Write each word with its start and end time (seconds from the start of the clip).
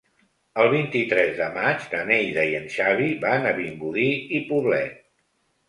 El 0.61 0.69
vint-i-tres 0.69 1.35
de 1.41 1.49
maig 1.57 1.85
na 1.91 2.01
Neida 2.13 2.47
i 2.53 2.57
en 2.61 2.67
Xavi 2.77 3.13
van 3.29 3.47
a 3.53 3.55
Vimbodí 3.61 4.09
i 4.41 4.43
Poblet. 4.51 5.01